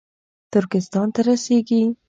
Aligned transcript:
ترکستان 0.53 1.07
ته 1.13 1.19
رسېږي 1.27 1.79